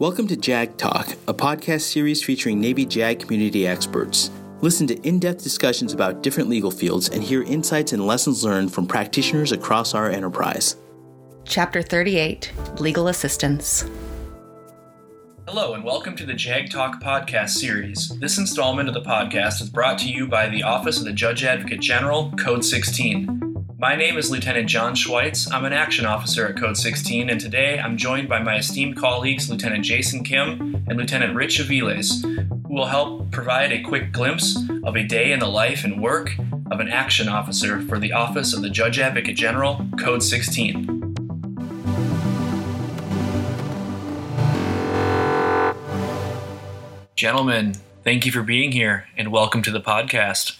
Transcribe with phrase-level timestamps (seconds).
[0.00, 4.30] Welcome to JAG Talk, a podcast series featuring Navy JAG community experts.
[4.60, 8.72] Listen to in depth discussions about different legal fields and hear insights and lessons learned
[8.72, 10.76] from practitioners across our enterprise.
[11.44, 13.90] Chapter 38 Legal Assistance.
[15.48, 18.16] Hello, and welcome to the JAG Talk podcast series.
[18.20, 21.42] This installment of the podcast is brought to you by the Office of the Judge
[21.42, 23.37] Advocate General, Code 16.
[23.80, 25.48] My name is Lieutenant John Schweitz.
[25.52, 29.48] I'm an action officer at Code 16, and today I'm joined by my esteemed colleagues,
[29.48, 32.24] Lieutenant Jason Kim and Lieutenant Rich Aviles,
[32.66, 36.32] who will help provide a quick glimpse of a day in the life and work
[36.72, 41.14] of an action officer for the Office of the Judge Advocate General, Code 16.
[47.14, 50.56] Gentlemen, thank you for being here and welcome to the podcast.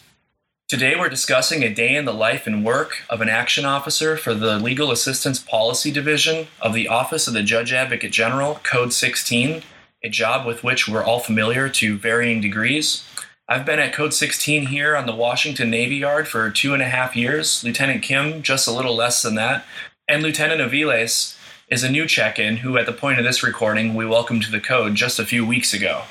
[0.68, 4.34] Today, we're discussing a day in the life and work of an action officer for
[4.34, 9.62] the Legal Assistance Policy Division of the Office of the Judge Advocate General, Code 16,
[10.04, 13.02] a job with which we're all familiar to varying degrees.
[13.48, 16.90] I've been at Code 16 here on the Washington Navy Yard for two and a
[16.90, 19.64] half years, Lieutenant Kim just a little less than that,
[20.06, 21.34] and Lieutenant Aviles
[21.70, 24.50] is a new check in who, at the point of this recording, we welcomed to
[24.50, 26.02] the code just a few weeks ago.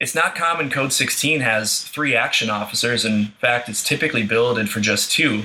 [0.00, 3.04] It's not common Code 16 has three action officers.
[3.04, 5.44] In fact, it's typically billeted for just two.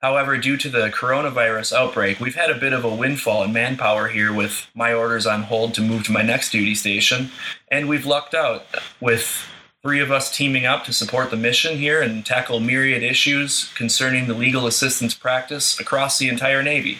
[0.00, 4.06] However, due to the coronavirus outbreak, we've had a bit of a windfall in manpower
[4.06, 7.32] here with my orders on hold to move to my next duty station,
[7.72, 8.66] and we've lucked out
[9.00, 9.44] with
[9.82, 14.28] three of us teaming up to support the mission here and tackle myriad issues concerning
[14.28, 16.98] the legal assistance practice across the entire Navy.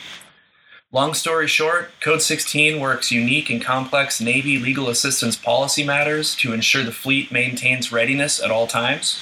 [0.90, 6.54] Long story short, Code 16 works unique and complex Navy legal assistance policy matters to
[6.54, 9.20] ensure the fleet maintains readiness at all times.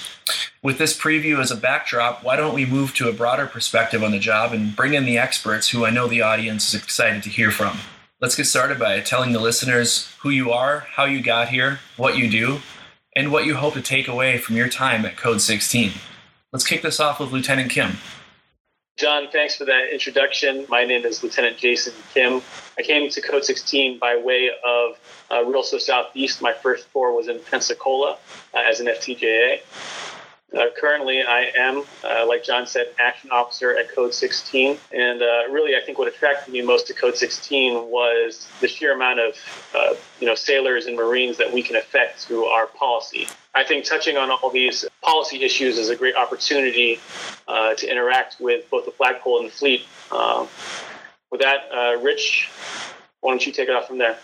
[0.62, 4.12] With this preview as a backdrop, why don't we move to a broader perspective on
[4.12, 7.30] the job and bring in the experts who I know the audience is excited to
[7.30, 7.78] hear from?
[8.20, 12.16] Let's get started by telling the listeners who you are, how you got here, what
[12.16, 12.60] you do,
[13.16, 15.94] and what you hope to take away from your time at Code 16.
[16.52, 17.96] Let's kick this off with Lieutenant Kim.
[18.96, 20.64] John, thanks for that introduction.
[20.70, 22.40] My name is Lieutenant Jason Kim.
[22.78, 24.98] I came to Code 16 by way of
[25.30, 26.40] uh, RLSO Southeast.
[26.40, 28.16] My first tour was in Pensacola
[28.54, 29.60] uh, as an FTJA.
[30.56, 34.78] Uh, currently, I am, uh, like John said, action officer at Code 16.
[34.92, 38.94] And uh, really, I think what attracted me most to Code 16 was the sheer
[38.94, 39.34] amount of,
[39.74, 43.28] uh, you know, sailors and Marines that we can affect through our policy.
[43.56, 47.00] I think touching on all these policy issues is a great opportunity
[47.48, 49.86] uh, to interact with both the flagpole and the fleet.
[50.12, 50.46] Um,
[51.30, 52.50] with that, uh, Rich,
[53.22, 54.18] why don't you take it off from there?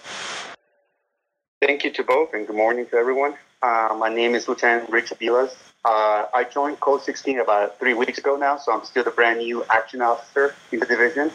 [1.63, 3.35] Thank you to both, and good morning to everyone.
[3.63, 5.57] my name is Lieutenant Rich Aviles.
[5.83, 9.39] Uh, I joined Code 16 about three weeks ago now, so I'm still the brand
[9.39, 11.33] new action officer in the division.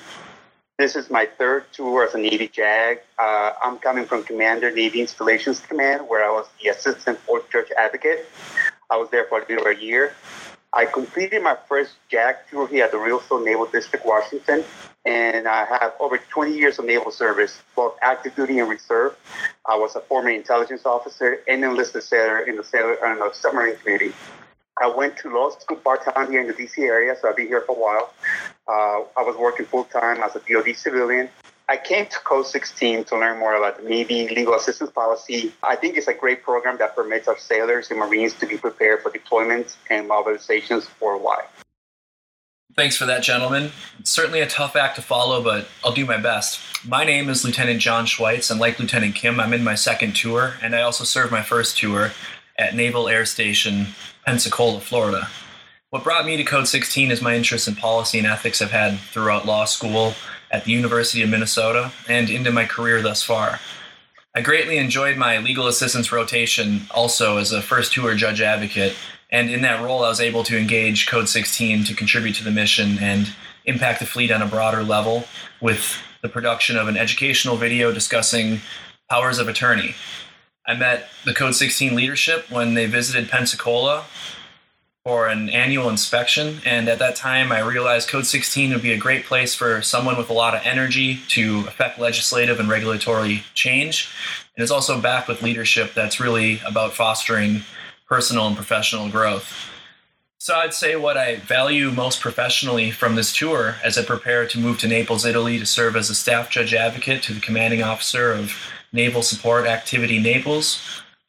[0.77, 2.99] This is my third tour as a Navy JAG.
[3.17, 7.71] Uh, I'm coming from Commander Navy Installations Command, where I was the Assistant Force Judge
[7.75, 8.27] Advocate.
[8.91, 10.13] I was there for a little over a year.
[10.73, 14.63] I completed my first JAG tour here at the Real RLSO Naval District, Washington,
[15.03, 19.17] and I have over 20 years of naval service, both active duty and reserve.
[19.65, 23.77] I was a former intelligence officer and enlisted sailor in the sailor and the submarine
[23.77, 24.13] community.
[24.79, 27.47] I went to law school part time here in the DC area, so I've been
[27.47, 28.13] here for a while.
[28.67, 31.29] Uh, I was working full time as a DoD civilian.
[31.69, 35.51] I came to Code 16 to learn more about the Navy legal assistance policy.
[35.63, 39.01] I think it's a great program that permits our sailors and Marines to be prepared
[39.01, 41.43] for deployments and mobilizations worldwide.
[42.75, 43.71] Thanks for that, gentlemen.
[44.03, 46.59] Certainly a tough act to follow, but I'll do my best.
[46.87, 50.53] My name is Lieutenant John Schweitz, and like Lieutenant Kim, I'm in my second tour,
[50.61, 52.11] and I also served my first tour
[52.57, 53.87] at Naval Air Station
[54.25, 55.29] Pensacola, Florida.
[55.89, 58.99] What brought me to Code 16 is my interest in policy and ethics I've had
[58.99, 60.13] throughout law school,
[60.51, 63.59] at the University of Minnesota, and into my career thus far.
[64.35, 68.95] I greatly enjoyed my legal assistance rotation also as a first tour judge advocate,
[69.29, 72.51] and in that role, I was able to engage Code 16 to contribute to the
[72.51, 73.33] mission and
[73.65, 75.25] impact the fleet on a broader level
[75.59, 78.61] with the production of an educational video discussing
[79.09, 79.95] powers of attorney,
[80.67, 84.03] I met the Code 16 leadership when they visited Pensacola
[85.05, 86.59] for an annual inspection.
[86.65, 90.17] And at that time, I realized Code 16 would be a great place for someone
[90.17, 94.09] with a lot of energy to affect legislative and regulatory change.
[94.57, 97.61] And it's also backed with leadership that's really about fostering
[98.05, 99.53] personal and professional growth.
[100.39, 104.59] So I'd say what I value most professionally from this tour as I prepare to
[104.59, 108.33] move to Naples, Italy to serve as a staff judge advocate to the commanding officer
[108.33, 108.53] of
[108.93, 110.81] Naval Support Activity Naples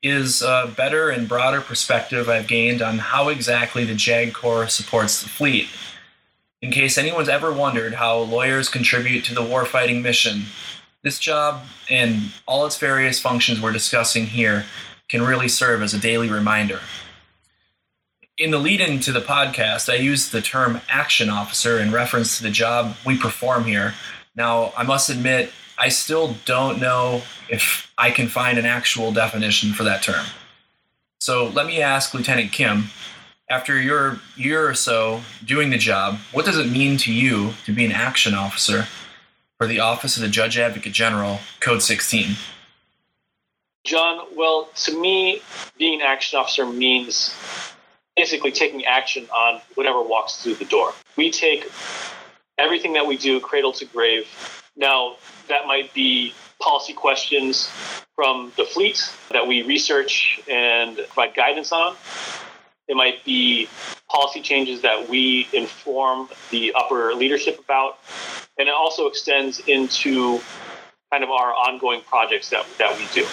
[0.03, 5.23] is a better and broader perspective I've gained on how exactly the JAG Corps supports
[5.23, 5.69] the fleet.
[6.63, 10.45] In case anyone's ever wondered how lawyers contribute to the warfighting mission,
[11.03, 14.65] This job and all its various functions we're discussing here
[15.09, 16.81] can really serve as a daily reminder.
[18.37, 22.37] In the lead in to the podcast, I used the term action officer in reference
[22.39, 23.95] to the job we perform here.
[24.35, 29.73] Now, I must admit, I still don't know if I can find an actual definition
[29.73, 30.27] for that term.
[31.21, 32.85] So let me ask Lieutenant Kim
[33.51, 37.73] after your year or so doing the job, what does it mean to you to
[37.73, 38.87] be an action officer
[39.57, 42.37] for the Office of the Judge Advocate General, Code 16?
[43.85, 45.41] John, well, to me,
[45.79, 47.35] being an action officer means
[48.17, 50.93] basically taking action on whatever walks through the door.
[51.17, 51.71] We take
[52.59, 54.27] everything that we do cradle to grave.
[54.77, 55.17] Now,
[55.49, 57.71] that might be policy questions
[58.15, 59.01] from the fleet
[59.31, 61.97] that we research and provide guidance on.
[62.89, 63.69] It might be
[64.09, 67.99] policy changes that we inform the upper leadership about.
[68.59, 70.41] And it also extends into
[71.13, 73.27] kind of our ongoing projects that, that we do.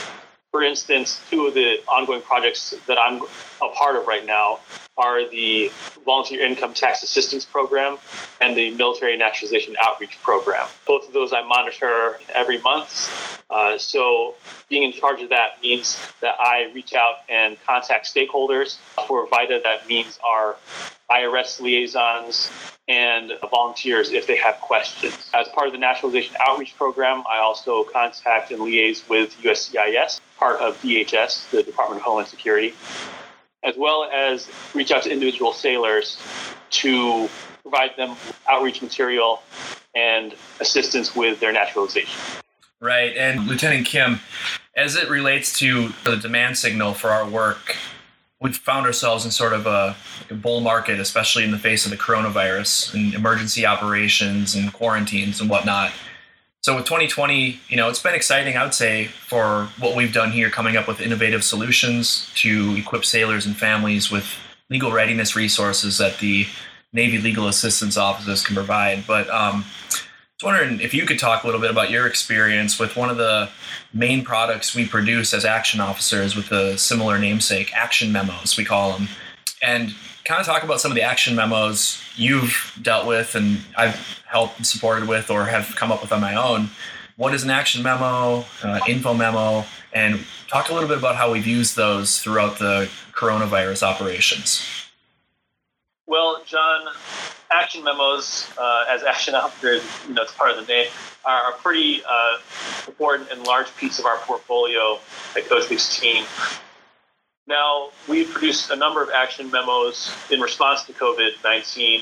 [0.55, 3.21] For instance, two of the ongoing projects that I'm
[3.61, 4.61] a part of right now
[4.95, 5.69] are the
[6.05, 7.97] Volunteer Income Tax Assistance Program
[8.39, 10.65] and the Military Naturalization Outreach Program.
[10.87, 13.43] Both of those I monitor every month.
[13.49, 14.35] Uh, so
[14.69, 18.77] being in charge of that means that I reach out and contact stakeholders.
[19.07, 20.55] For VITA, that means our
[21.11, 22.49] IRS liaisons
[22.87, 25.29] and volunteers if they have questions.
[25.33, 30.59] As part of the Naturalization Outreach Program, I also contact and liaise with USCIS, part
[30.59, 32.73] of DHS, the Department of Homeland Security,
[33.63, 36.19] as well as reach out to individual sailors
[36.69, 37.29] to
[37.61, 38.15] provide them
[38.49, 39.41] outreach material
[39.95, 42.19] and assistance with their naturalization.
[42.81, 43.15] Right.
[43.15, 44.19] And Lieutenant Kim,
[44.75, 47.77] as it relates to the demand signal for our work,
[48.41, 49.95] we've found ourselves in sort of a
[50.29, 55.49] bull market, especially in the face of the coronavirus and emergency operations and quarantines and
[55.49, 55.91] whatnot.
[56.65, 60.31] So with 2020, you know, it's been exciting, I would say, for what we've done
[60.31, 64.25] here, coming up with innovative solutions to equip sailors and families with
[64.71, 66.47] legal readiness resources that the
[66.91, 69.05] Navy Legal Assistance Offices can provide.
[69.05, 72.79] But um, I was wondering if you could talk a little bit about your experience
[72.79, 73.47] with one of the
[73.93, 78.93] main products we produce as action officers with a similar namesake, action memos, we call
[78.93, 79.07] them.
[79.65, 79.95] And
[80.25, 84.57] kind of talk about some of the action memos you've dealt with and I've helped
[84.57, 86.69] and supported with or have come up with on my own.
[87.15, 90.19] What is an action memo, uh, info memo, and
[90.49, 94.67] talk a little bit about how we've used those throughout the coronavirus operations.
[96.07, 96.87] Well, John,
[97.51, 100.89] action memos uh, as action officers, you know, it's part of the name,
[101.23, 102.37] are a pretty uh,
[102.87, 104.99] important and large piece of our portfolio
[105.35, 106.25] at Code 16.
[107.47, 112.01] Now, we've produced a number of action memos in response to COVID 19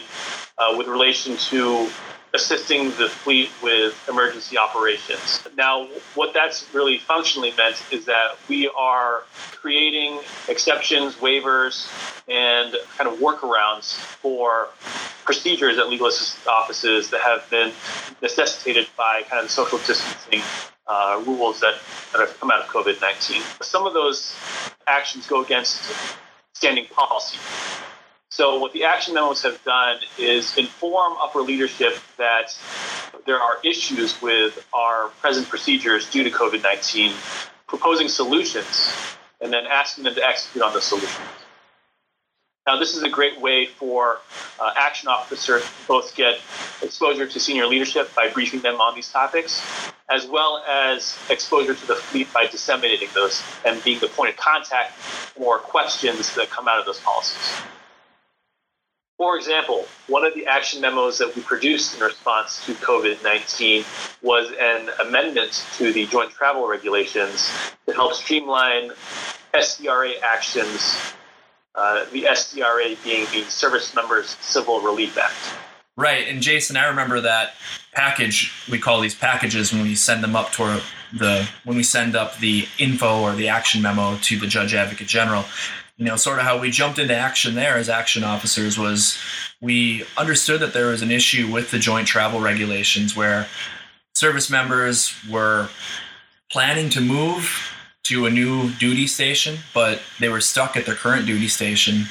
[0.57, 1.89] uh, with relation to
[2.33, 5.45] assisting the fleet with emergency operations.
[5.57, 11.91] Now, what that's really functionally meant is that we are creating exceptions, waivers,
[12.29, 14.69] and kind of workarounds for
[15.25, 17.71] procedures at legal assistance offices that have been
[18.21, 20.41] necessitated by kind of social distancing
[20.87, 21.75] uh, rules that,
[22.11, 23.41] that have come out of COVID 19.
[23.61, 24.35] Some of those
[24.87, 25.81] actions go against
[26.53, 27.37] standing policy.
[28.29, 32.57] So, what the action memos have done is inform upper leadership that
[33.27, 37.13] there are issues with our present procedures due to COVID 19,
[37.67, 38.91] proposing solutions,
[39.39, 41.19] and then asking them to execute on the solutions.
[42.65, 44.19] Now, this is a great way for
[44.57, 46.39] uh, action officers to both get
[46.81, 49.61] exposure to senior leadership by briefing them on these topics,
[50.09, 54.37] as well as exposure to the fleet by disseminating those and being the point of
[54.37, 57.53] contact for questions that come out of those policies.
[59.17, 63.83] For example, one of the action memos that we produced in response to COVID 19
[64.21, 67.51] was an amendment to the joint travel regulations
[67.85, 68.91] to help streamline
[69.53, 71.13] SCRA actions,
[71.75, 75.33] uh, the SCRA being the Service Members Civil Relief Act.
[75.95, 77.53] Right, and Jason, I remember that
[77.93, 78.51] package.
[78.69, 80.81] We call these packages when we send them up to
[81.13, 85.07] the when we send up the info or the action memo to the Judge Advocate
[85.07, 85.45] General
[85.97, 89.17] you know, sort of how we jumped into action there as action officers was
[89.61, 93.47] we understood that there was an issue with the joint travel regulations where
[94.15, 95.69] service members were
[96.51, 97.72] planning to move
[98.13, 102.03] to a new duty station, but they were stuck at their current duty station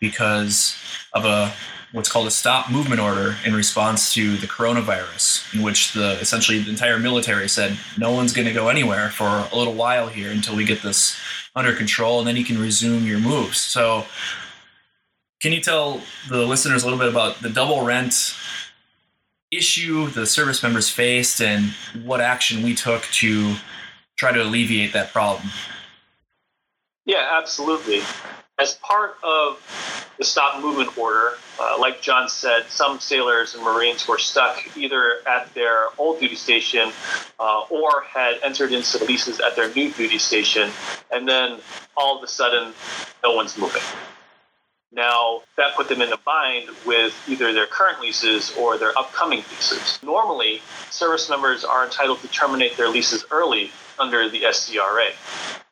[0.00, 0.74] because
[1.12, 1.52] of a
[1.92, 6.58] what's called a stop movement order in response to the coronavirus, in which the essentially
[6.60, 10.30] the entire military said no one's going to go anywhere for a little while here
[10.30, 11.16] until we get this
[11.54, 13.58] under control, and then you can resume your moves.
[13.58, 14.06] So,
[15.42, 18.34] can you tell the listeners a little bit about the double rent
[19.50, 21.70] issue the service members faced and
[22.04, 23.56] what action we took to
[24.20, 25.48] try to alleviate that problem.
[27.06, 28.02] Yeah, absolutely.
[28.58, 29.56] As part of
[30.18, 35.26] the stop movement order, uh, like John said, some sailors and Marines were stuck either
[35.26, 36.92] at their old duty station
[37.38, 40.70] uh, or had entered into leases at their new duty station,
[41.10, 41.58] and then
[41.96, 42.74] all of a sudden,
[43.22, 43.80] no one's moving.
[44.92, 49.38] Now, that put them in a bind with either their current leases or their upcoming
[49.38, 50.00] leases.
[50.02, 53.70] Normally, service members are entitled to terminate their leases early
[54.00, 55.12] under the SCRA.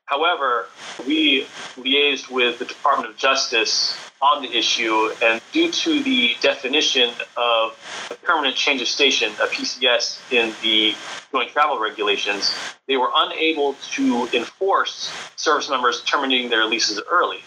[0.04, 0.68] However,
[1.06, 1.46] we
[1.76, 8.08] liaised with the Department of Justice on the issue, and due to the definition of
[8.10, 10.94] a permanent change of station, a PCS, in the
[11.30, 12.54] joint travel regulations,
[12.86, 17.40] they were unable to enforce service members terminating their leases early.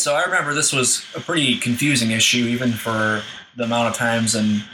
[0.00, 3.22] So I remember this was a pretty confusing issue, even for
[3.54, 4.64] the amount of times and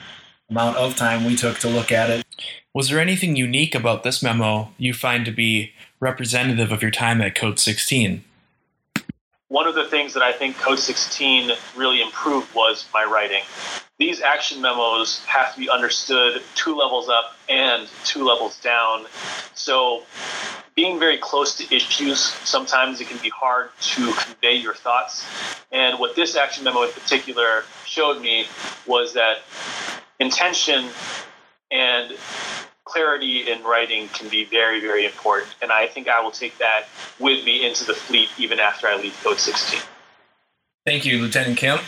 [0.48, 2.24] amount of time we took to look at it.
[2.72, 7.20] Was there anything unique about this memo you find to be representative of your time
[7.20, 8.22] at Code 16?
[9.48, 13.42] One of the things that I think Code 16 really improved was my writing.
[13.98, 19.06] These action memos have to be understood two levels up and two levels down.
[19.54, 20.04] So,
[20.76, 25.26] being very close to issues, sometimes it can be hard to convey your thoughts.
[25.72, 28.46] And what this action memo in particular showed me
[28.86, 29.38] was that
[30.20, 30.86] intention
[31.70, 32.14] and
[32.84, 35.54] clarity in writing can be very, very important.
[35.62, 36.84] And I think I will take that
[37.18, 39.80] with me into the fleet even after I leave Code 16.
[40.84, 41.78] Thank you, Lieutenant Kim.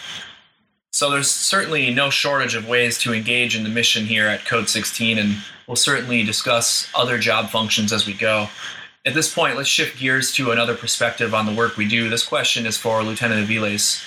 [0.98, 4.68] So there's certainly no shortage of ways to engage in the mission here at Code
[4.68, 5.36] 16, and
[5.68, 8.48] we'll certainly discuss other job functions as we go.
[9.06, 12.08] At this point, let's shift gears to another perspective on the work we do.
[12.08, 14.04] This question is for Lieutenant Aviles.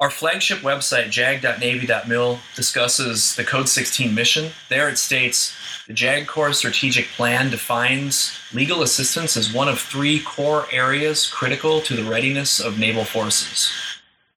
[0.00, 4.52] Our flagship website, jag.navy.mil, discusses the Code 16 mission.
[4.70, 5.54] There it states
[5.86, 11.82] the JAG Corps strategic plan defines legal assistance as one of three core areas critical
[11.82, 13.70] to the readiness of naval forces.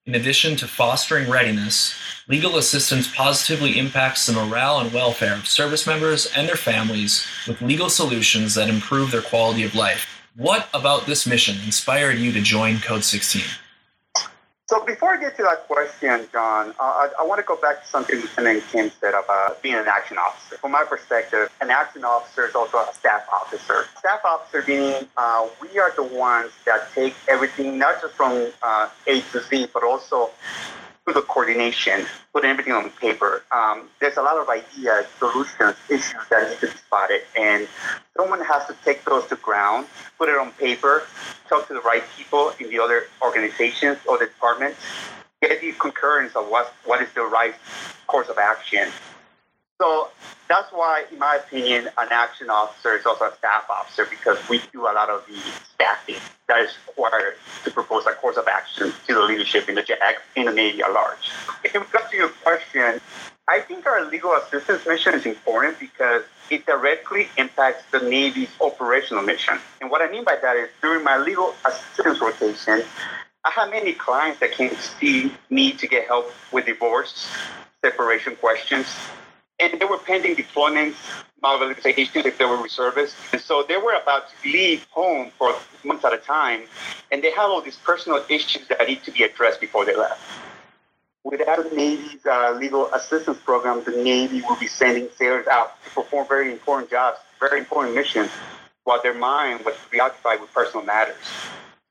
[0.10, 1.94] In addition to fostering readiness,
[2.28, 7.62] legal assistance positively impacts the morale and welfare of service members and their families with
[7.62, 10.08] legal solutions that improve their quality of life.
[10.36, 13.44] What about this mission inspired you to join Code 16?
[15.10, 17.88] Before I get to that question, John, uh, I, I want to go back to
[17.90, 20.58] something Lieutenant Kim said about being an action officer.
[20.58, 23.86] From my perspective, an action officer is also a staff officer.
[23.98, 28.88] Staff officer meaning uh, we are the ones that take everything, not just from uh,
[29.08, 30.30] A to Z, but also
[31.14, 33.44] the coordination, put everything on paper.
[33.52, 37.68] Um, there's a lot of ideas, solutions, issues that need to be spotted, and
[38.18, 39.88] someone has to take those to ground,
[40.18, 41.04] put it on paper,
[41.48, 44.80] talk to the right people in the other organizations or the departments,
[45.42, 47.56] get the concurrence of what what is the right
[48.08, 48.90] course of action.
[49.82, 50.10] So
[50.50, 54.62] that's why, in my opinion, an action officer is also a staff officer because we
[54.74, 55.40] do a lot of the
[55.74, 58.49] staffing that is required to propose a course of action
[59.10, 59.84] to the leadership in the
[60.36, 61.32] in the Navy at large.
[61.74, 63.02] In regards to your question,
[63.48, 69.24] I think our legal assistance mission is important because it directly impacts the Navy's operational
[69.24, 69.58] mission.
[69.82, 72.84] And what I mean by that is during my legal assistance rotation,
[73.44, 77.28] I have many clients that to see me to get help with divorce,
[77.84, 78.86] separation questions,
[79.60, 80.96] and they were pending deployments,
[81.44, 83.16] mobilizations if they were reservists.
[83.32, 86.64] And so they were about to leave home for months at a time,
[87.12, 90.22] and they had all these personal issues that need to be addressed before they left.
[91.24, 95.90] Without the Navy's uh, legal assistance program, the Navy will be sending sailors out to
[95.92, 98.32] perform very important jobs, very important missions,
[98.86, 101.18] while their mind was preoccupied with personal matters.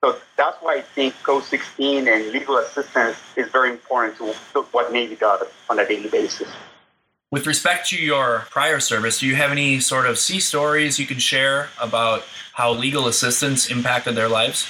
[0.02, 4.92] So that's why I think Code 16 and legal assistance is very important to what
[4.92, 6.48] Navy does on a daily basis.
[7.30, 11.06] With respect to your prior service, do you have any sort of sea stories you
[11.06, 14.66] can share about how legal assistance impacted their lives?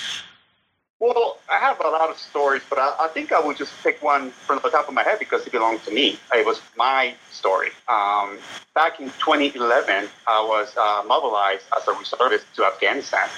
[0.98, 4.02] Well, I have a lot of stories, but I, I, think I will just pick
[4.02, 6.18] one from the top of my head because it belonged to me.
[6.34, 7.68] It was my story.
[7.86, 8.38] Um,
[8.74, 13.28] back in 2011, I was uh, mobilized as a reservist to Afghanistan.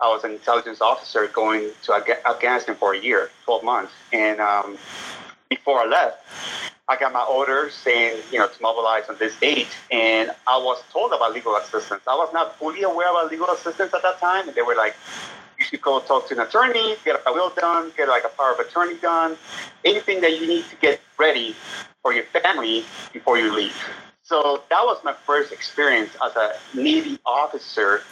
[0.00, 1.92] I was an intelligence officer going to
[2.24, 3.92] Afghanistan for a year, 12 months.
[4.12, 4.78] And um,
[5.48, 6.24] before I left,
[6.90, 10.82] I got my orders saying, you know, to mobilize on this date, and I was
[10.92, 12.02] told about legal assistance.
[12.04, 14.96] I was not fully aware about legal assistance at that time, and they were like,
[15.56, 18.54] you should go talk to an attorney, get a will done, get like a power
[18.54, 19.36] of attorney done,
[19.84, 21.54] anything that you need to get ready
[22.02, 23.76] for your family before you leave.
[24.30, 28.02] So that was my first experience as a Navy officer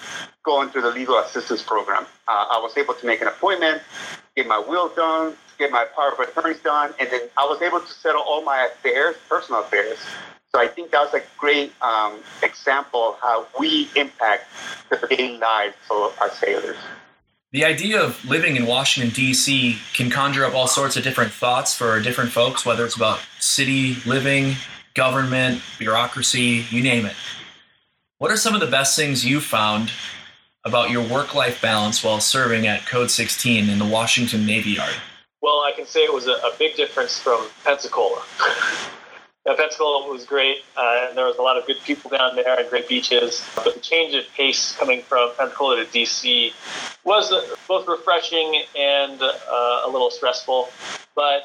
[0.43, 2.07] going through the legal assistance program.
[2.27, 3.83] Uh, I was able to make an appointment,
[4.35, 7.79] get my will done, get my power of attorneys done, and then I was able
[7.79, 9.97] to settle all my affairs, personal affairs.
[10.51, 14.49] So I think that's a great um, example of how we impact
[14.91, 16.79] the daily lives of our sailors.
[17.53, 19.79] The idea of living in Washington, D.C.
[19.95, 23.99] can conjure up all sorts of different thoughts for different folks, whether it's about city
[24.05, 24.57] living,
[24.95, 27.15] government, bureaucracy, you name it.
[28.19, 29.93] What are some of the best things you found
[30.65, 34.95] about your work life balance while serving at Code 16 in the Washington Navy Yard?
[35.41, 38.23] Well, I can say it was a, a big difference from Pensacola.
[39.49, 40.59] Yeah, Pensacola was great.
[40.77, 43.43] Uh, there was a lot of good people down there and great beaches.
[43.55, 46.53] But the change of pace coming from Pensacola to DC
[47.03, 50.69] was uh, both refreshing and uh, a little stressful.
[51.15, 51.45] But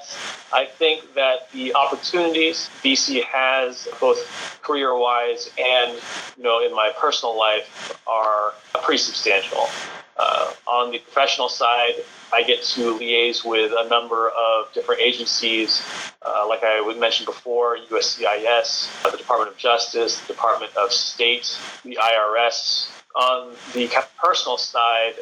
[0.51, 4.19] I think that the opportunities DC has, both
[4.61, 5.97] career-wise and
[6.35, 9.69] you know in my personal life, are pretty substantial.
[10.17, 11.95] Uh, on the professional side,
[12.31, 15.81] I get to liaise with a number of different agencies,
[16.21, 21.57] uh, like I mentioned before USCIS, uh, the Department of Justice, the Department of State,
[21.83, 22.89] the IRS.
[23.15, 25.13] On the personal side,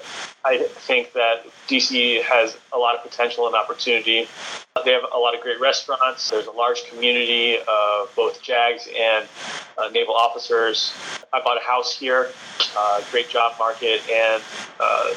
[0.46, 4.30] I think that DC has a lot of potential and opportunity.
[4.86, 6.30] They have a lot of great restaurants.
[6.30, 9.28] There's a large community of both JAGs and
[9.78, 10.94] uh, naval officers.
[11.34, 12.32] I bought a house here,
[12.78, 14.42] uh, great job market, and
[14.80, 15.14] uh,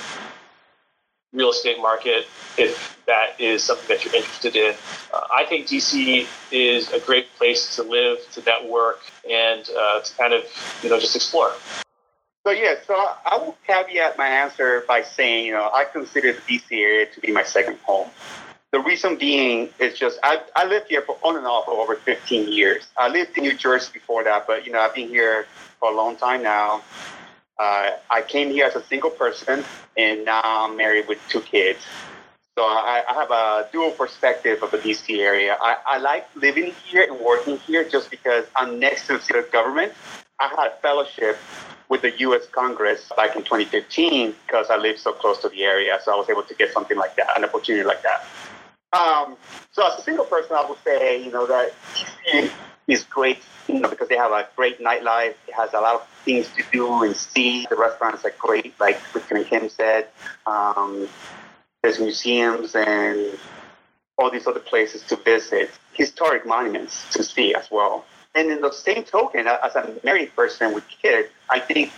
[1.33, 2.27] real estate market
[2.57, 4.75] if that is something that you're interested in.
[5.13, 10.17] Uh, I think DC is a great place to live, to network, and uh, to
[10.17, 10.45] kind of
[10.83, 11.53] you know just explore.
[12.47, 16.41] So yeah, so I will caveat my answer by saying, you know, I consider the
[16.41, 18.11] DC area to be my second home.
[18.71, 21.95] The reason being is just I, I lived here for on and off for over
[21.95, 22.87] 15 years.
[22.99, 25.47] I lived in New Jersey before that, but you know I've been here
[25.81, 26.83] for a long time now.
[27.59, 29.65] Uh, I came here as a single person,
[29.97, 31.81] and now I'm married with two kids.
[32.59, 35.57] So I, I have a dual perspective of the DC area.
[35.59, 39.93] I, I like living here and working here just because I'm next to the government.
[40.39, 41.39] I had a fellowship
[41.89, 42.47] with the U.S.
[42.51, 46.29] Congress back in 2015 because I live so close to the area, so I was
[46.31, 48.27] able to get something like that, an opportunity like that.
[48.93, 49.37] Um,
[49.73, 52.51] so as a single person, I would say, you know, that DC
[52.87, 55.35] is great, you know, because they have a great nightlife.
[55.49, 57.67] It has a lot of things to do and see.
[57.69, 60.09] The restaurants are great, like Lieutenant Kim said.
[60.47, 61.09] Um,
[61.83, 63.39] there's museums and
[64.17, 68.05] all these other places to visit, historic monuments to see as well.
[68.35, 71.93] And in the same token, as a married person with kids, I think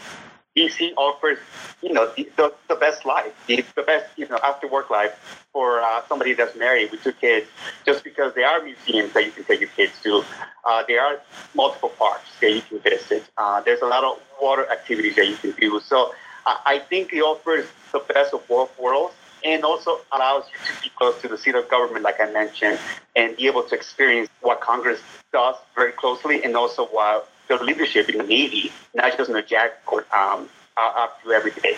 [0.57, 1.39] DC offers,
[1.83, 5.47] you know, the, the, the best life, the, the, best, you know, after work life
[5.53, 7.47] for uh, somebody that's married with two kids,
[7.85, 10.25] just because there are museums that you can take your kids to.
[10.65, 11.21] Uh, there are
[11.55, 13.25] multiple parks that you can visit.
[13.37, 15.79] Uh, there's a lot of water activities that you can do.
[15.81, 16.15] So
[16.47, 19.15] I think it offers the best of both worlds
[19.47, 22.81] and also allows you to be close to the seat of government, like I mentioned,
[23.15, 25.01] and be able to experience what Congress
[25.33, 29.43] does very closely and also what the leadership in the Navy, not just in the
[29.43, 31.77] JAG Corps, um, are up to every day.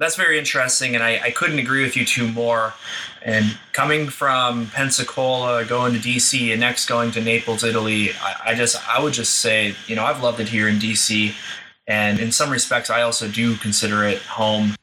[0.00, 2.74] That's very interesting, and I, I couldn't agree with you two more.
[3.22, 8.54] And coming from Pensacola, going to DC, and next going to Naples, Italy, I, I
[8.54, 11.34] just I would just say, you know, I've loved it here in DC,
[11.88, 14.76] and in some respects, I also do consider it home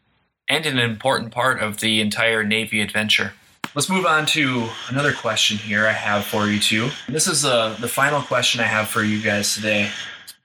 [0.48, 3.34] and an important part of the entire Navy adventure.
[3.74, 6.90] Let's move on to another question here I have for you two.
[7.10, 9.90] This is uh, the final question I have for you guys today.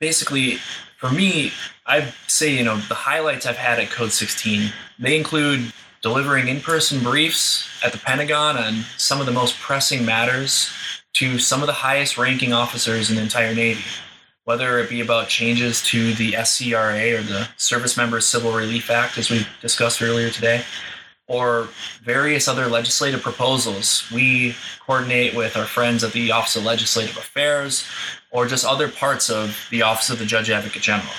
[0.01, 0.57] Basically,
[0.97, 1.53] for me,
[1.87, 7.03] I'd say, you know, the highlights I've had at Code 16, they include delivering in-person
[7.03, 10.71] briefs at the Pentagon on some of the most pressing matters
[11.15, 13.85] to some of the highest ranking officers in the entire Navy,
[14.51, 19.17] whether it be about changes to the SCRA or the Service Members Civil Relief Act,
[19.17, 20.65] as we discussed earlier today,
[21.29, 21.69] or
[22.03, 24.11] various other legislative proposals.
[24.11, 27.87] We coordinate with our friends at the Office of Legislative Affairs
[28.33, 31.13] or just other parts of the Office of the Judge Advocate General.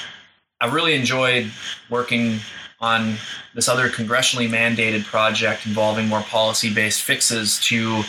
[0.59, 1.51] I've really enjoyed
[1.89, 2.39] working
[2.81, 3.15] on
[3.55, 8.03] this other congressionally mandated project involving more policy based fixes to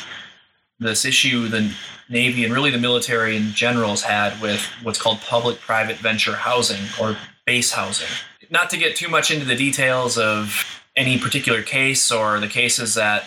[0.83, 1.73] this issue the
[2.09, 6.37] Navy and really the military in general has had with what's called public private venture
[6.37, 7.17] housing or
[7.47, 8.09] base housing.
[8.51, 10.65] Not to get too much into the details of
[10.95, 13.25] any particular case or the cases that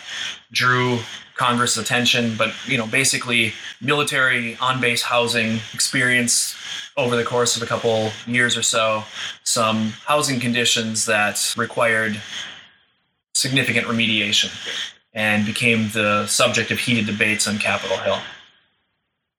[0.51, 0.99] drew
[1.35, 6.55] Congress' attention, but you know, basically military on-base housing experience
[6.95, 9.03] over the course of a couple years or so,
[9.43, 12.21] some housing conditions that required
[13.33, 14.49] significant remediation
[15.15, 18.19] and became the subject of heated debates on Capitol Hill.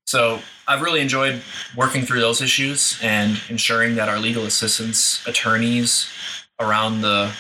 [0.07, 1.43] So I've really enjoyed
[1.77, 6.09] working through those issues and ensuring that our legal assistance attorneys
[6.59, 7.33] around the,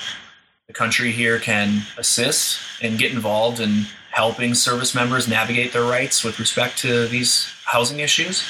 [0.66, 6.24] the country here can assist and get involved in helping service members navigate their rights
[6.24, 8.44] with respect to these housing issues.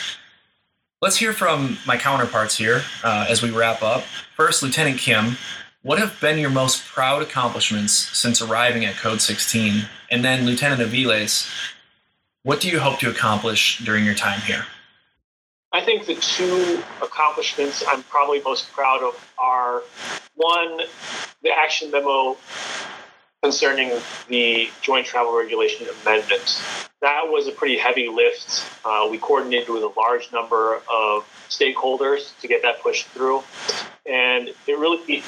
[1.02, 4.02] Let's hear from my counterparts here uh, as we wrap up.
[4.34, 5.36] First, Lieutenant Kim,
[5.86, 9.84] what have been your most proud accomplishments since arriving at Code 16?
[10.10, 11.48] And then, Lieutenant Aviles,
[12.42, 14.66] what do you hope to accomplish during your time here?
[15.72, 19.84] I think the two accomplishments I'm probably most proud of are
[20.34, 20.80] one,
[21.44, 22.36] the action memo
[23.44, 23.92] concerning
[24.26, 26.60] the joint travel regulation amendment.
[27.00, 28.64] That was a pretty heavy lift.
[28.84, 33.44] Uh, we coordinated with a large number of stakeholders to get that pushed through.
[34.04, 35.22] And it really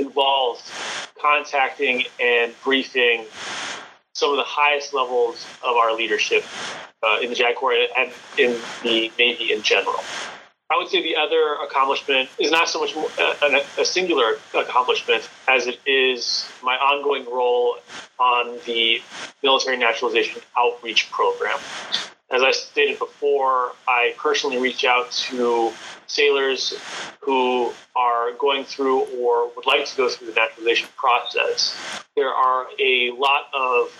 [0.00, 0.62] involved
[1.20, 3.24] contacting and briefing
[4.14, 6.44] some of the highest levels of our leadership
[7.02, 10.02] uh, in the JAG Corps and in the Navy in general.
[10.72, 15.66] I would say the other accomplishment is not so much a, a, singular accomplishment as
[15.66, 17.78] it is my ongoing role
[18.20, 19.02] on the
[19.42, 21.58] military naturalization outreach program.
[22.32, 25.72] As I stated before, I personally reach out to
[26.06, 26.74] sailors
[27.20, 31.76] who are going through or would like to go through the naturalization process.
[32.14, 33.90] There are a lot of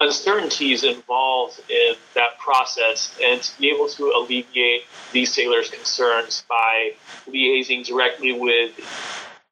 [0.00, 6.92] uncertainties involved in that process and to be able to alleviate these sailors' concerns by
[7.26, 8.72] liaising directly with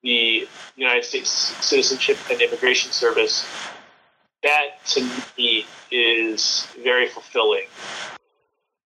[0.03, 3.45] the United States Citizenship and Immigration Service,
[4.45, 5.03] that to
[5.37, 7.65] me is very fulfilling.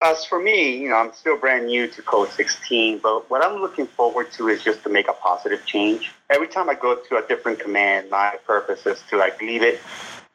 [0.05, 3.59] As for me, you know, I'm still brand new to Code 16, but what I'm
[3.59, 6.11] looking forward to is just to make a positive change.
[6.29, 9.81] Every time I go to a different command, my purpose is to like leave it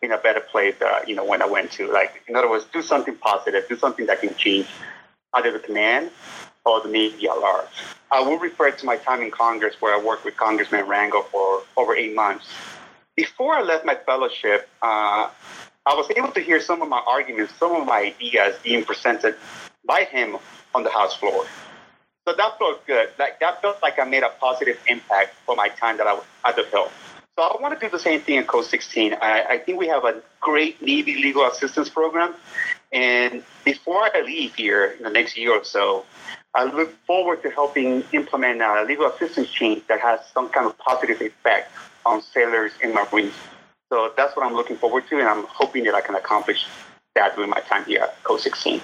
[0.03, 1.87] in a better place, uh, you know, when I went to.
[1.87, 4.67] Like, in other words, do something positive, do something that can change
[5.35, 6.11] either the command
[6.65, 7.69] or the large.
[8.11, 11.63] I will refer to my time in Congress where I worked with Congressman Rangel for
[11.77, 12.49] over eight months.
[13.15, 15.31] Before I left my fellowship, uh,
[15.87, 19.35] I was able to hear some of my arguments, some of my ideas being presented
[19.85, 20.37] by him
[20.75, 21.47] on the House floor.
[22.29, 23.09] So that felt good.
[23.19, 26.25] Like that felt like I made a positive impact for my time that I was
[26.45, 26.91] at the Hill.
[27.39, 29.15] So I want to do the same thing in Code 16.
[29.15, 32.35] I, I think we have a great Navy legal assistance program.
[32.93, 36.05] And before I leave here in the next year or so,
[36.55, 40.77] I look forward to helping implement a legal assistance change that has some kind of
[40.77, 41.73] positive effect
[42.05, 43.33] on sailors and Marines.
[43.91, 46.65] So that's what I'm looking forward to, and I'm hoping that I can accomplish
[47.17, 48.81] that during my time here at Code 16.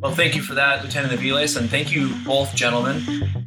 [0.00, 3.04] Well, thank you for that, Lieutenant Aviles, and thank you both, gentlemen.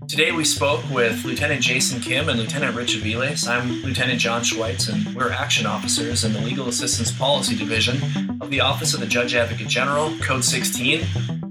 [0.08, 3.45] Today we spoke with Lieutenant Jason Kim and Lieutenant Rich Aviles.
[3.45, 7.98] I'm Lieutenant John Schweitz, and we're action officers in the Legal Assistance Policy Division
[8.39, 11.06] of the Office of the Judge Advocate General, Code 16.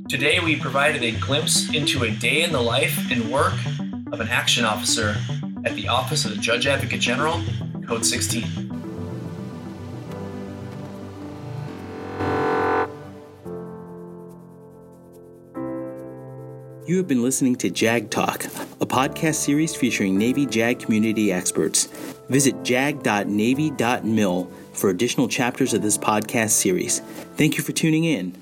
[0.08, 3.52] Today we provided a glimpse into a day in the life and work
[4.10, 5.14] of an action officer
[5.68, 7.42] at the Office of the Judge Advocate General,
[7.86, 8.42] Code 16.
[16.86, 18.46] You have been listening to JAG Talk,
[18.80, 21.84] a podcast series featuring Navy JAG community experts.
[22.30, 27.00] Visit jag.navy.mil for additional chapters of this podcast series.
[27.36, 28.34] Thank you for tuning in.